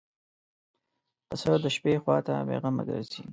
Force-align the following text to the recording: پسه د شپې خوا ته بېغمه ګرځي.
پسه 1.27 1.53
د 1.63 1.65
شپې 1.75 1.93
خوا 2.01 2.17
ته 2.25 2.33
بېغمه 2.47 2.83
ګرځي. 2.89 3.23